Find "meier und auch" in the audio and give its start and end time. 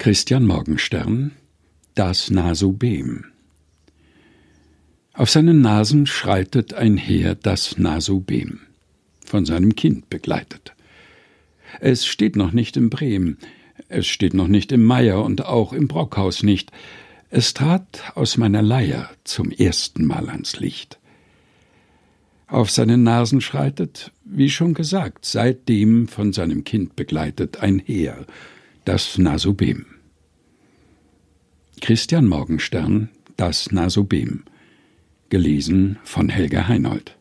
14.84-15.74